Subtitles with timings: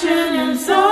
[0.00, 0.87] Passion and soul.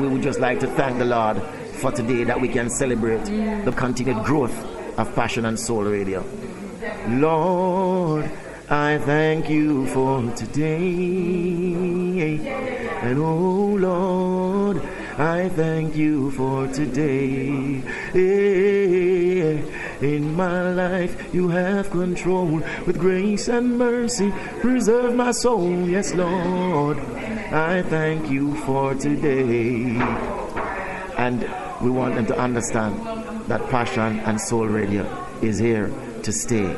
[0.00, 1.42] We would just like to thank the Lord
[1.80, 3.24] for today that we can celebrate
[3.64, 4.54] the continued growth
[4.98, 6.24] of Passion and Soul Radio.
[7.08, 8.30] Lord,
[8.68, 10.68] I thank you for today.
[13.02, 14.82] And oh Lord,
[15.18, 17.82] I thank you for today.
[18.14, 19.62] Eh,
[20.00, 22.46] in my life, you have control
[22.86, 24.32] with grace and mercy.
[24.60, 26.98] Preserve my soul, yes, Lord.
[27.54, 29.96] I thank you for today.
[31.16, 31.48] And
[31.80, 32.98] we want them to understand
[33.46, 35.06] that Passion and Soul Radio
[35.40, 35.92] is here
[36.24, 36.74] to stay.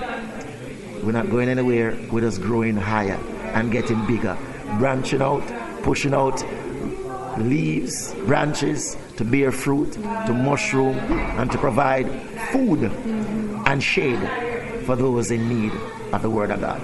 [1.02, 3.18] We're not going anywhere, we're just growing higher
[3.54, 4.36] and getting bigger,
[4.78, 5.42] branching out,
[5.82, 6.44] pushing out
[7.38, 10.98] leaves, branches to bear fruit, to mushroom,
[11.38, 12.06] and to provide
[12.52, 12.82] food
[13.66, 14.20] and shade
[14.84, 15.72] for those in need
[16.12, 16.82] of the Word of God.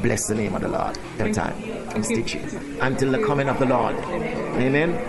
[0.00, 1.73] Bless the name of the Lord every time.
[1.94, 3.94] And stitch it until the coming of the Lord.
[4.56, 5.08] Amen.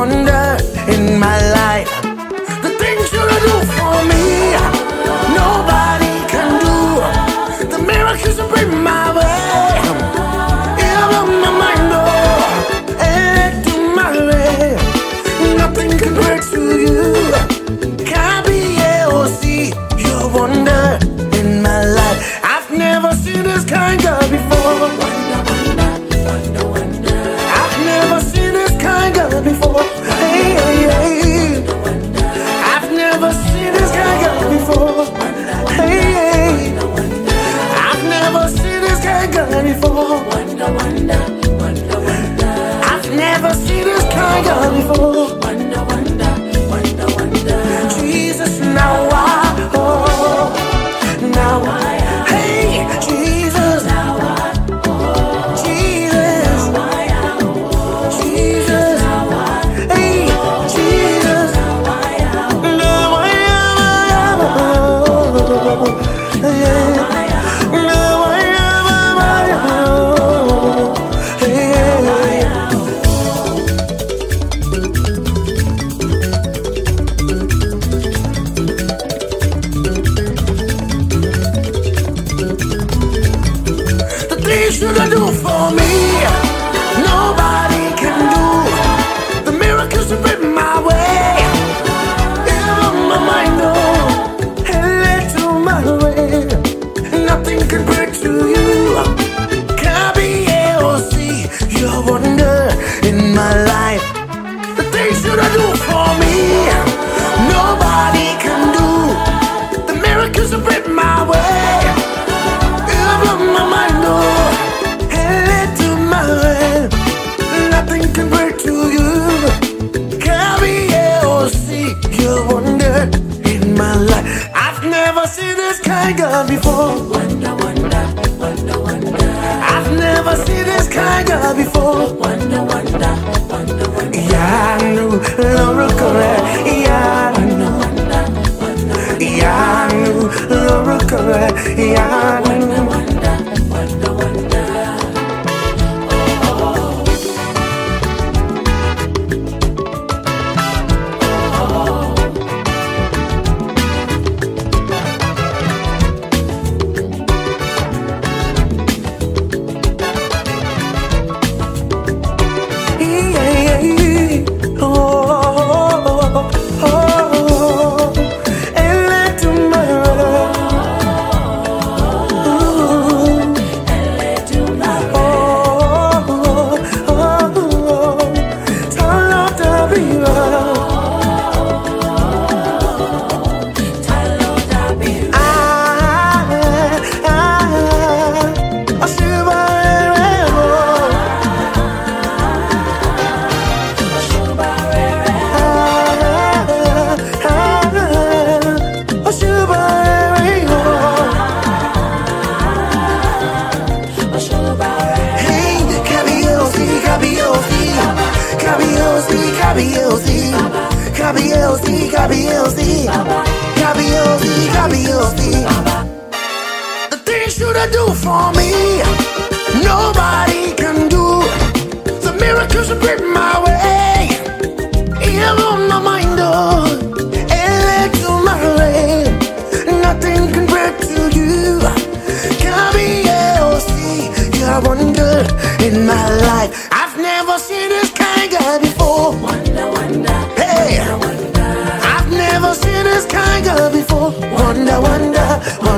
[0.00, 0.56] wonder
[0.88, 1.59] in my life.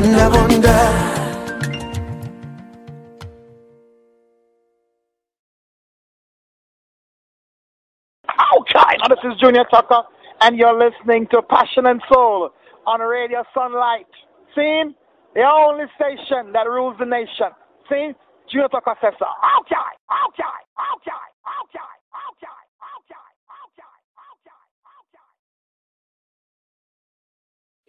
[0.03, 1.12] Wonder, wonder.
[8.55, 10.03] Okay, now this is Junior Tucker,
[10.41, 12.51] and you're listening to Passion and Soul
[12.87, 14.07] on Radio Sunlight.
[14.55, 14.83] See?
[15.35, 17.55] The only station that rules the nation.
[17.88, 18.12] See?
[18.51, 19.25] Junior Tucker says so.
[19.61, 19.88] Okay,
[20.29, 20.59] okay,
[20.93, 21.25] okay,
[21.65, 21.91] okay,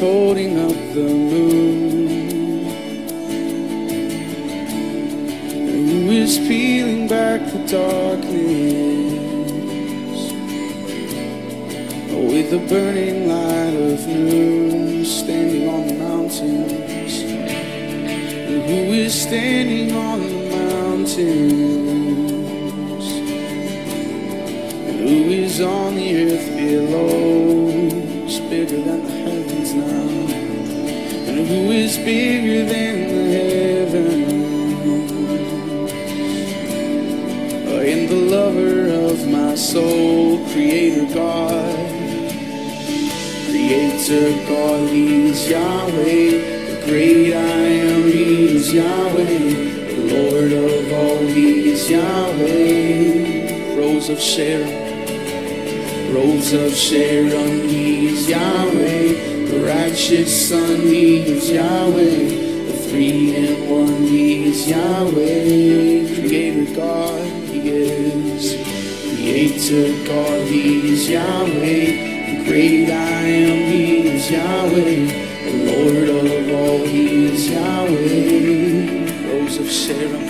[0.00, 2.08] holding up the moon?
[5.52, 8.30] And who is peeling back the darkness
[12.32, 17.20] with the burning light of noon standing on the mountains?
[18.70, 21.20] Who is standing on the mountains?
[24.88, 27.59] And who is on the earth below
[31.90, 35.12] is bigger than the heavens?
[37.66, 41.74] Oh, I am the lover of my soul, creator God.
[43.46, 46.30] Creator God, He is Yahweh.
[46.70, 49.38] The great I am, He is Yahweh.
[49.96, 53.76] The Lord of all, He is Yahweh.
[53.76, 59.29] Rose of Sharon, Rose of Sharon, He is Yahweh.
[59.70, 62.66] Righteous Son, He is Yahweh.
[62.66, 66.12] The three in one, He is Yahweh.
[66.12, 68.56] Creator God, He is.
[69.14, 71.86] Creator God, He is Yahweh.
[72.26, 75.06] The great I am, He is Yahweh.
[75.44, 79.30] The Lord of all, He is Yahweh.
[79.30, 80.26] Rose of Sharon,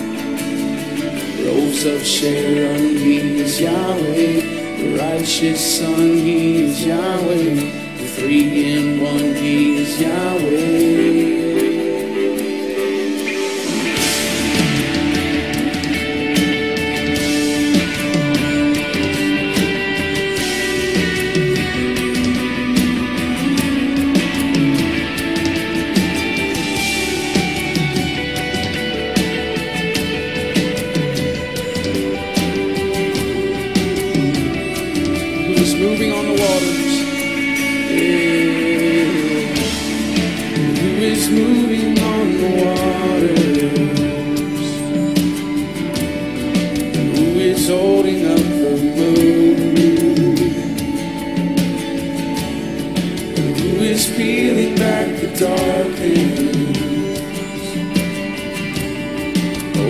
[1.43, 4.77] Rose of Sharon, He is Yahweh.
[4.77, 7.80] The righteous Son, He is Yahweh.
[8.21, 11.40] Three in one, He is Yahweh.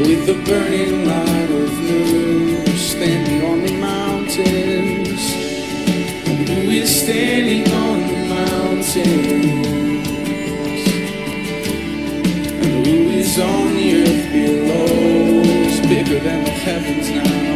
[0.01, 5.23] With the burning light of noon, standing on the mountains.
[6.49, 8.97] Who is standing on the mountains?
[12.65, 15.41] And who is on the earth below?
[15.69, 17.51] Is bigger than the heavens now.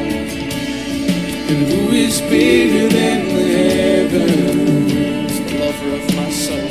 [1.49, 5.33] And who is bigger than the heavens?
[5.39, 6.69] The lover of my soul.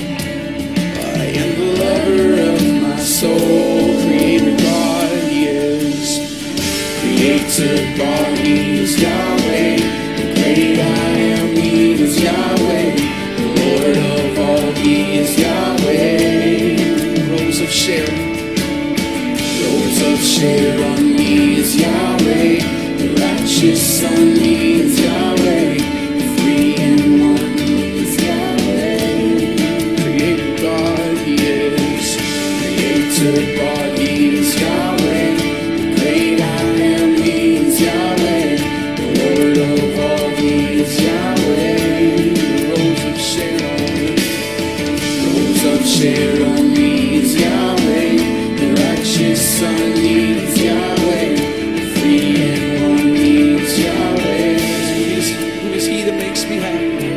[1.19, 3.94] I am the lover of my soul.
[7.55, 9.77] Creator God, He is Yahweh.
[10.17, 12.97] The great I am, He is Yahweh.
[13.37, 16.75] The Lord of all, He is Yahweh.
[17.31, 18.57] Rose of Sharon,
[19.63, 22.59] Rose of Sharon, He is Yahweh.
[22.99, 25.79] The righteous Son, He is Yahweh.
[26.19, 28.99] The in one, He is Yahweh.
[30.03, 32.17] Creator God, He is.
[32.59, 33.84] Creator God,
[47.35, 48.17] Yahweh,
[48.59, 51.37] the righteous son needs Yahweh,
[51.95, 54.59] free and one needs Yahweh.
[54.59, 55.29] Who is,
[55.63, 57.13] who is he that makes me happy?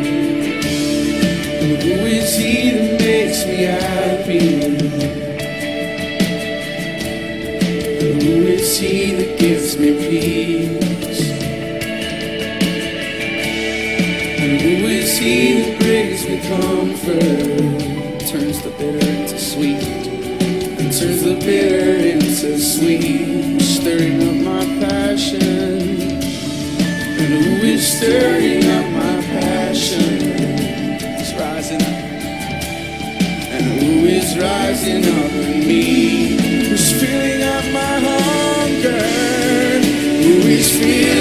[1.83, 4.43] Who is he that makes me happy?
[8.23, 11.21] Who is he that gives me peace?
[14.61, 17.36] Who is he that brings me comfort?
[21.47, 25.79] Bitter into sweet, stirring up my passion.
[27.21, 30.19] And who is stirring up my passion?
[30.99, 31.99] It's rising up.
[33.55, 36.67] And who is rising up in me?
[36.67, 38.99] Who's filling up my hunger?
[40.25, 41.16] Who is filling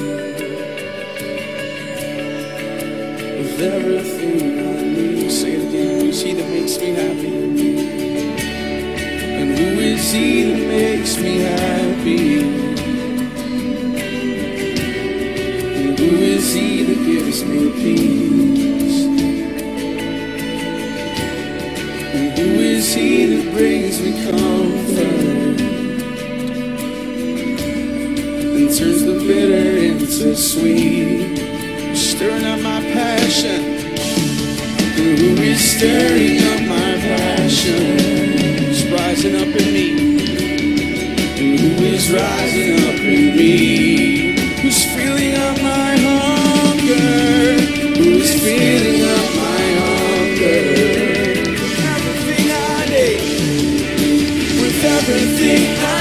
[3.38, 5.30] with everything I need.
[5.30, 6.00] Say it again.
[6.00, 7.34] Who is He that makes me happy?
[9.38, 12.38] And who is He that makes me happy?
[15.76, 19.06] And who is He that gives me peace?
[22.14, 25.33] And who is He that brings me comfort?
[29.26, 31.36] Bitter into sweet
[31.96, 33.62] stirring up my passion.
[34.96, 37.98] Who is stirring up my passion?
[38.68, 39.88] Is rising up in me.
[41.38, 44.36] Who is rising up in me?
[44.60, 47.60] Who's filling up my hunger?
[47.96, 50.64] Who is filling up my hunger?
[51.62, 53.20] With everything I need.
[54.60, 55.93] With everything I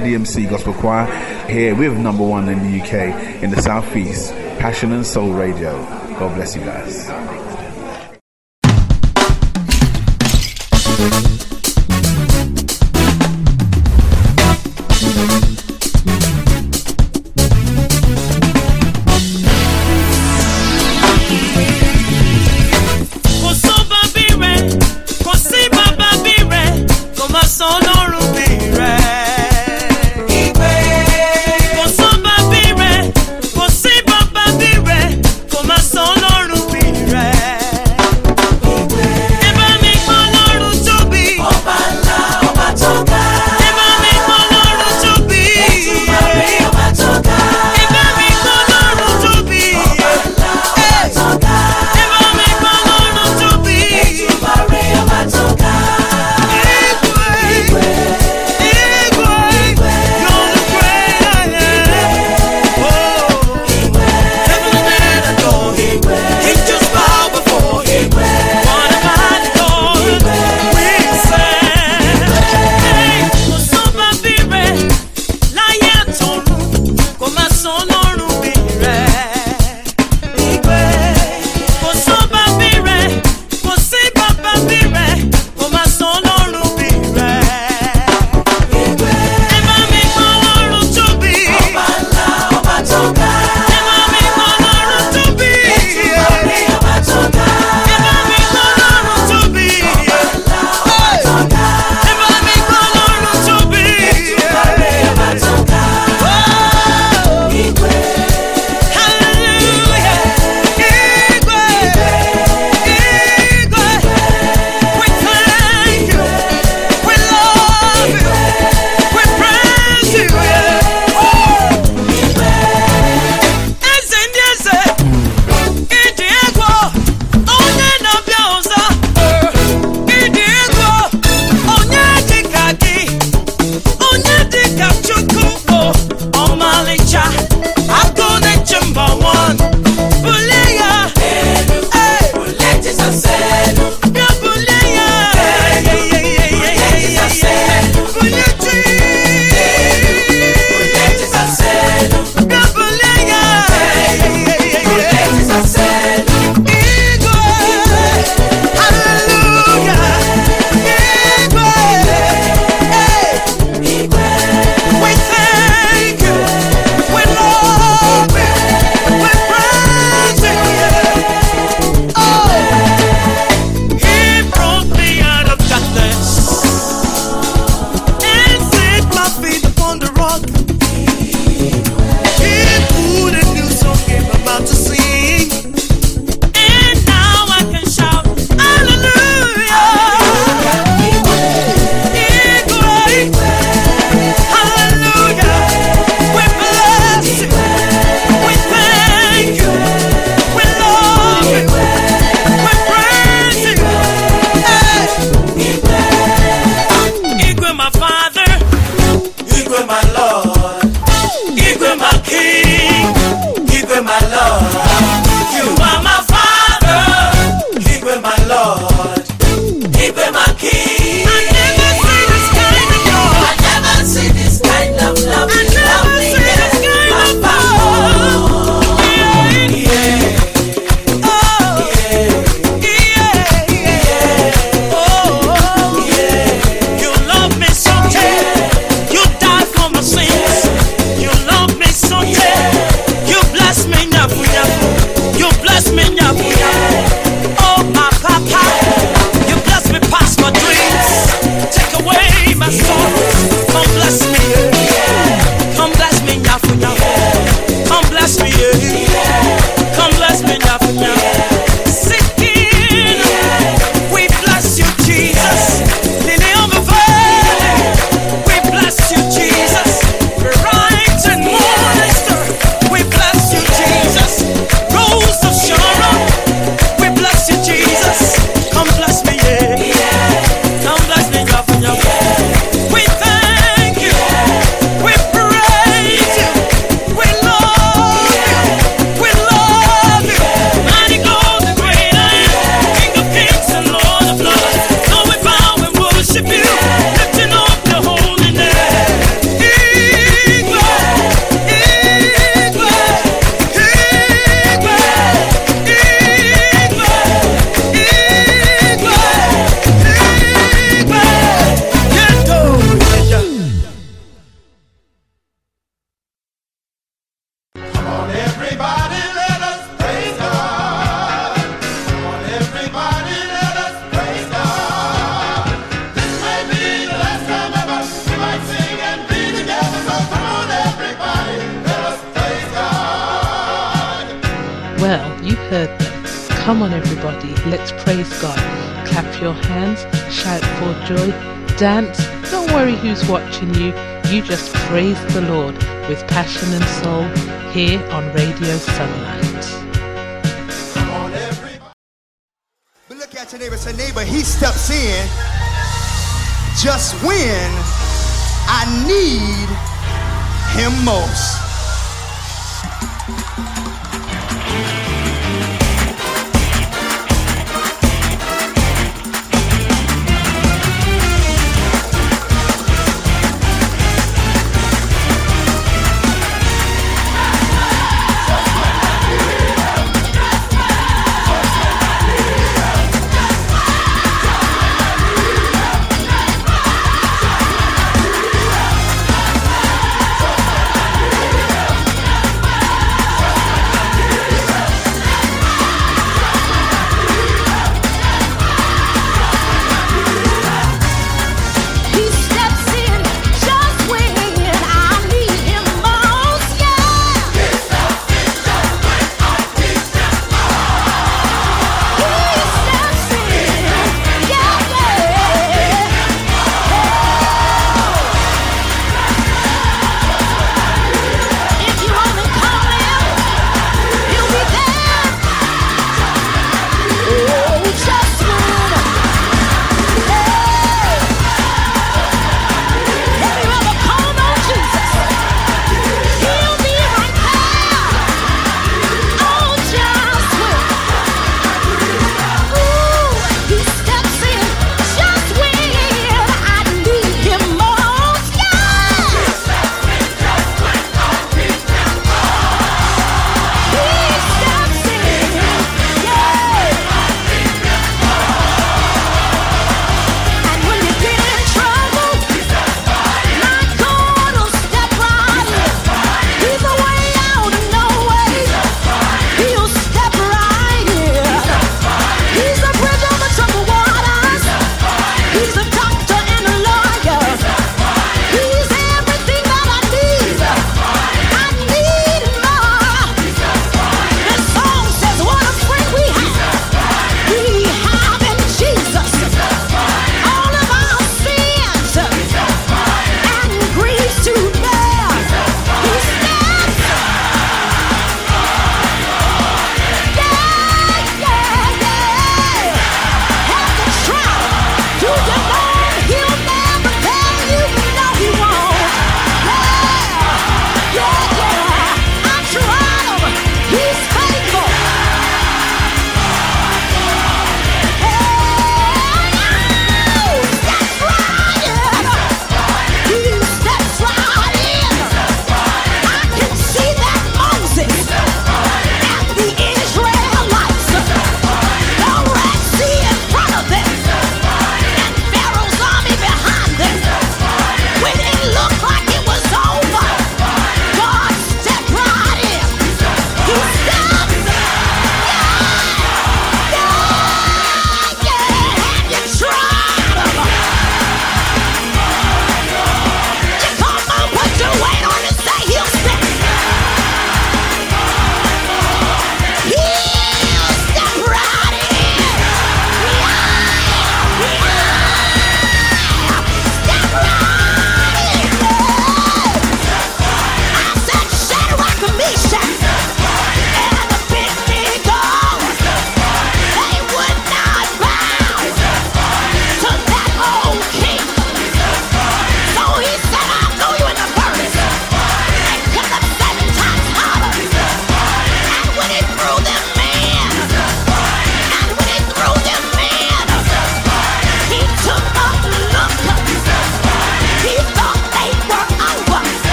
[0.00, 1.06] IDMC Gospel Choir
[1.48, 5.72] here with number one in the UK in the Southeast, Passion and Soul Radio.
[6.18, 7.37] God bless you guys.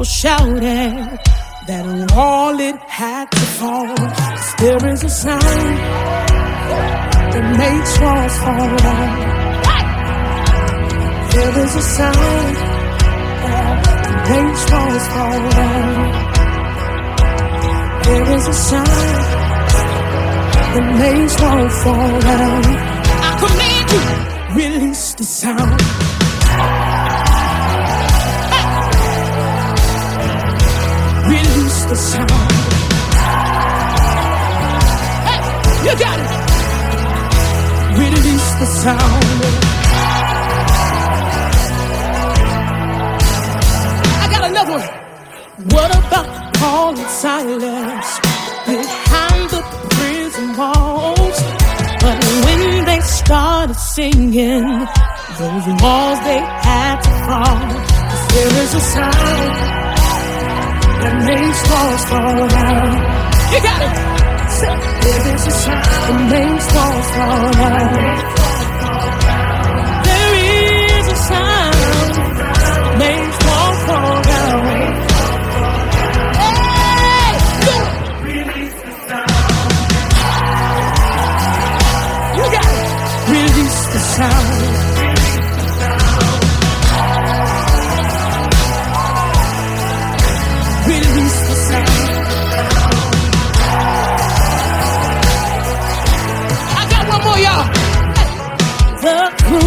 [0.00, 1.20] people shouted
[1.66, 3.94] that all it had to fall.
[4.58, 5.42] There is a sound
[7.32, 9.18] that makes walls fall down.
[11.34, 12.56] There is a sound
[13.44, 13.76] that
[14.30, 15.96] makes walls fall down.
[18.04, 18.88] There is a sound
[20.72, 22.64] that makes walls fall down.
[23.26, 24.04] I command you,
[24.62, 27.09] release the sound.
[31.90, 32.30] the sound.
[35.26, 35.40] Hey,
[35.86, 36.30] you got it.
[37.98, 39.42] Release the sound.
[44.22, 44.88] I got another one.
[45.74, 48.08] What about the Paul and Silas
[48.66, 51.38] behind the prison walls?
[52.04, 54.86] But when they started singing,
[55.40, 57.68] those walls they had to fall.
[58.32, 59.79] There is a sound.
[61.00, 62.90] The makes walls fall down.
[63.52, 63.94] You got it.
[65.02, 68.39] There is a sound The makes walls fall down.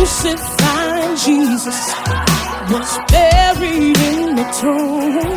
[0.04, 1.94] crucified Jesus
[2.70, 5.33] was buried in the tomb.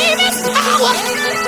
[0.00, 1.39] greatest power.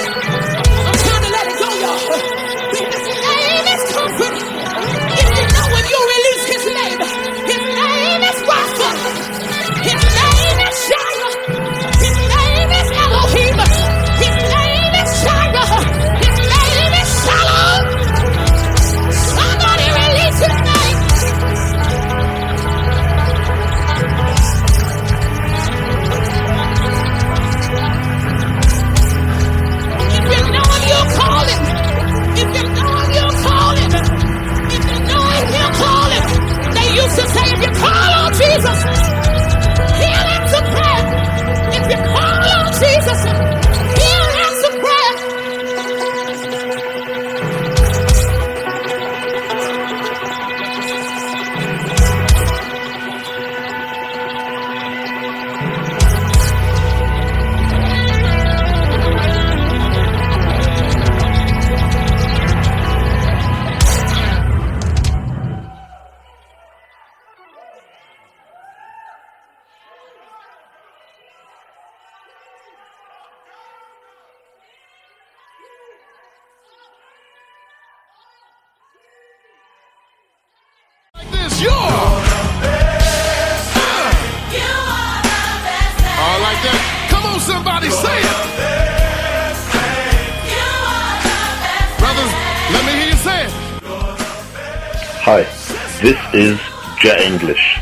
[97.03, 97.81] Jet English.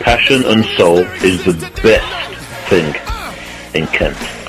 [0.00, 2.36] Passion and soul is the best
[2.68, 2.94] thing
[3.72, 4.43] in Kent.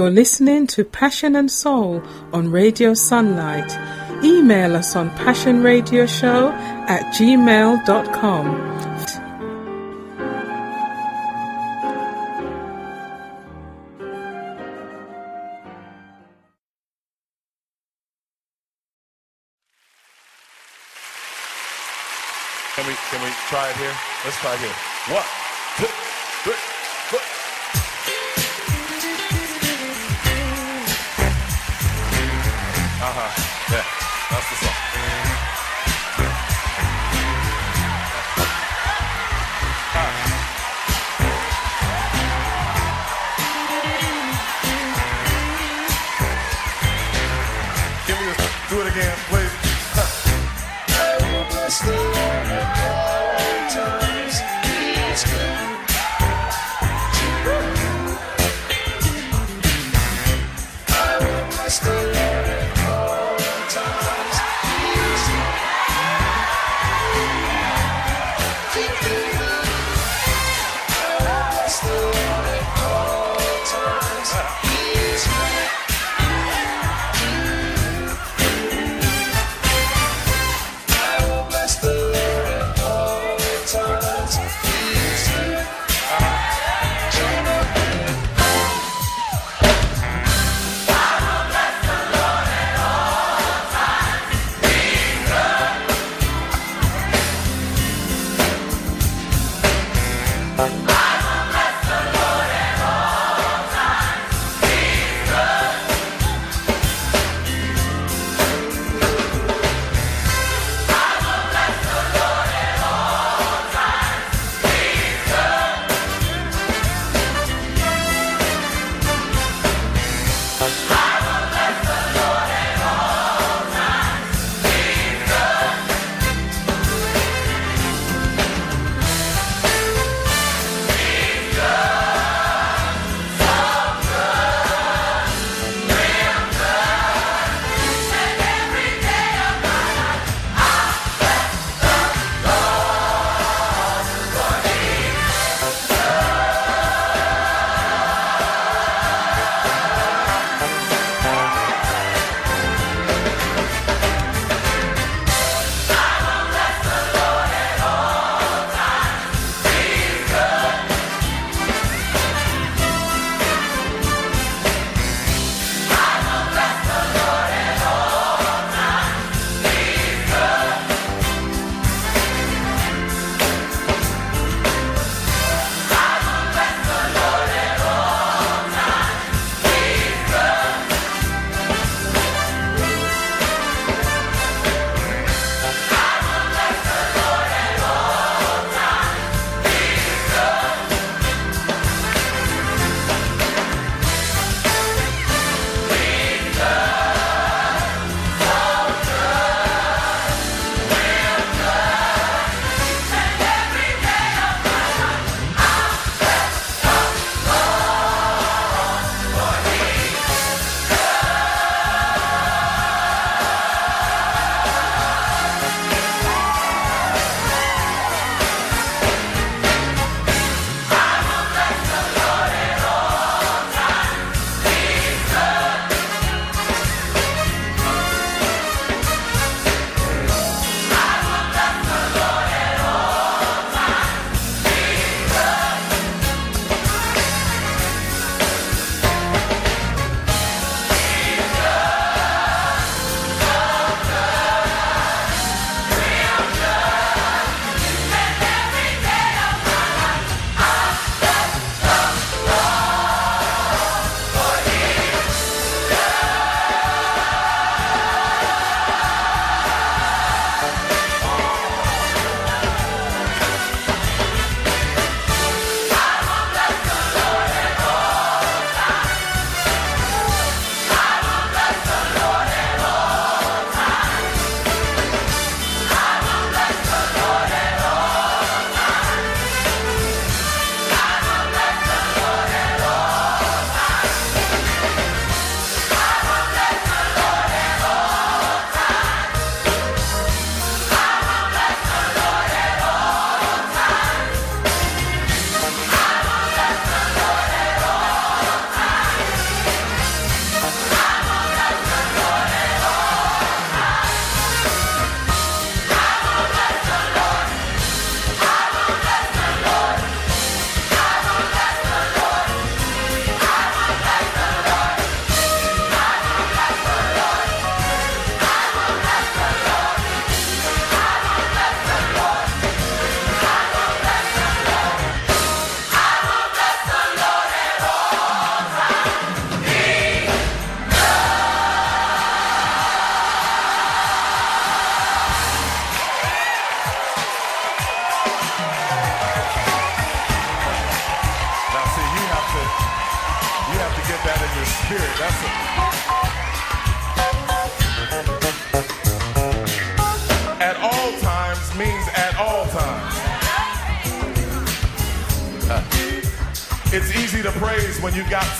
[0.00, 3.70] You're listening to Passion and Soul on Radio Sunlight.
[4.24, 6.52] Email us on passionradioshow
[6.88, 8.46] at gmail.com.
[22.74, 23.94] Can we, can we try it here?
[24.24, 25.14] Let's try it here.
[25.14, 25.24] One,
[25.76, 25.84] two,
[26.44, 26.69] three.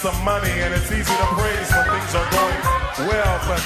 [0.01, 2.61] some money, and it's easy to praise when things are going
[3.07, 3.61] well, but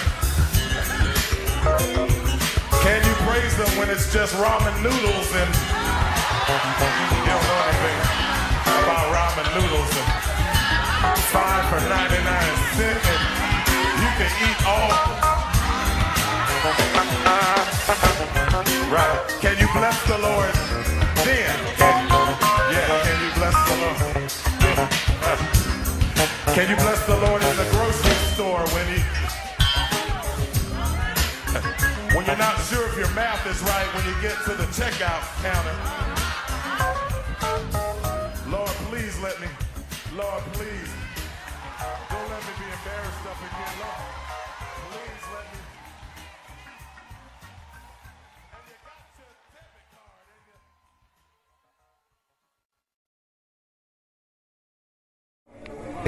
[2.82, 5.13] can you praise them when it's just ramen noodles?
[33.14, 35.76] math is right when you get to the checkout counter.
[38.50, 39.46] Lord, please let me.
[40.16, 40.90] Lord, please.
[42.10, 43.74] Don't let me be embarrassed up again.
[43.78, 44.02] Lord,
[44.90, 45.60] please let me.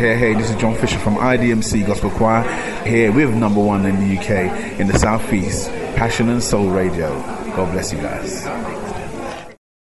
[0.03, 2.43] Hey, hey, this is John Fisher from IDMC Gospel Choir
[2.85, 5.71] here with number one in the UK in the Southeast.
[5.97, 7.09] Passion and Soul Radio.
[7.57, 8.86] God bless you guys.